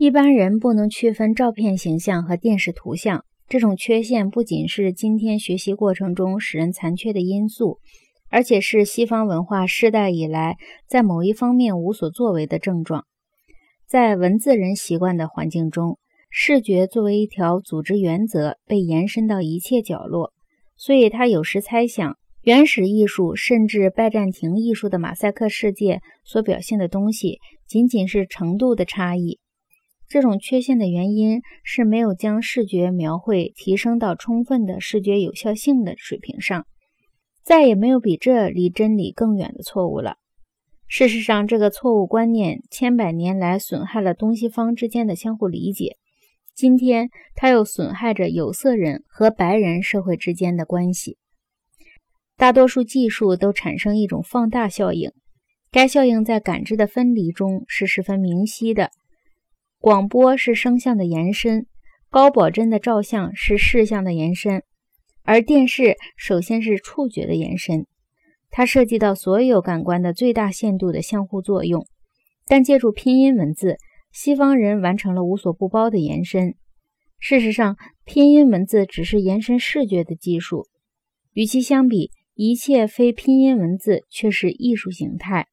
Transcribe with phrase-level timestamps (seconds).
[0.00, 7.80] 一般人不能区分照片形象和电视图像，这种缺陷不仅是今天学习过程中使人残缺的因素，
[8.30, 10.56] 而且是西方文化世代以来
[10.88, 13.04] 在某一方面无所作为的症状。
[13.86, 15.98] 在文字人习惯的环境中，
[16.30, 20.32] 视觉作为一条组织原则被延伸到一切角落，
[20.78, 22.16] 所以他有时猜想。
[22.40, 29.38] 原始艺术甚至拜占庭艺术的马赛克世界所表现的东西，仅仅是程度的差异。
[30.10, 36.66] 这种缺陷的原因是没有将视觉描绘提升到充分的视觉有效性的水平上。
[37.44, 40.16] 再也没有比这离真理更远的错误了。
[40.88, 45.96] 事实上，这个错误观念千百年来损害了东西方之间的相互理解。
[46.56, 51.18] 今天，它又损害着有色人和白人社会之间的关系。
[52.36, 55.12] 大多数技术都产生一种放大效应，
[55.70, 58.90] 该效应在感知的分离中是十分明晰的。
[59.82, 61.64] 广播是声像的延伸，
[62.10, 64.62] 高保真的照相是视像的延伸，
[65.22, 67.86] 而电视首先是触觉的延伸。
[68.50, 71.86] 它涉及到所有感官的最大限度的相互作用。
[72.46, 73.78] 但借助拼音文字，
[74.12, 76.56] 西方人完成了无所不包的延伸。
[77.18, 80.66] 事实上，拼音文字只是延伸视觉的技术。
[81.32, 85.46] 与其相比，一切非拼音文字却是艺术形态，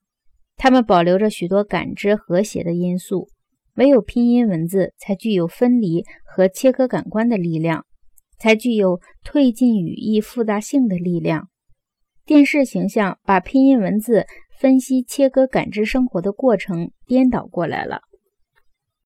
[0.58, 3.30] 它们保留着许多感知和谐的因素。
[3.78, 7.86] 唯有拼音文字才具有分离和切割感官的力量，
[8.40, 11.48] 才具有推进语义复杂性的力量。
[12.26, 14.26] 电视形象把拼音文字
[14.60, 18.02] 分析切割感知生活的过程颠倒过来了。